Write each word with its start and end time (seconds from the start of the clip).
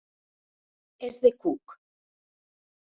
És 1.09 1.21
de 1.27 1.33
Cook. 1.45 1.79